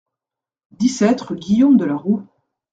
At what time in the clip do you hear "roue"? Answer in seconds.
1.95-2.23